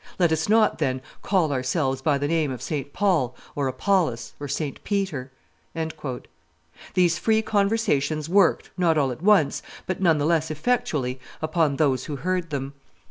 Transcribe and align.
Let 0.17 0.31
us 0.31 0.49
not, 0.49 0.79
then, 0.79 0.99
call 1.21 1.51
ourselves 1.53 2.01
by 2.01 2.17
the 2.17 2.27
name 2.27 2.49
of 2.51 2.63
St. 2.63 2.91
Paul, 2.91 3.35
or 3.55 3.67
Apollos, 3.67 4.33
or 4.39 4.47
St. 4.47 4.83
Peter." 4.83 5.29
These 6.95 7.19
free 7.19 7.43
conversations 7.43 8.27
worked, 8.27 8.71
not 8.79 8.97
all 8.97 9.11
at 9.11 9.21
once, 9.21 9.61
but 9.85 10.01
none 10.01 10.17
the 10.17 10.25
less 10.25 10.49
effectually, 10.49 11.19
upon 11.39 11.75
those 11.75 12.05
who 12.05 12.15
heard 12.15 12.49
them. 12.49 12.73